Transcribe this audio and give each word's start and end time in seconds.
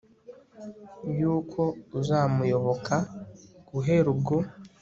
y'uko 1.19 1.61
uzamuyoboka, 1.99 2.95
guhera 3.69 4.07
ubwo 4.13 4.35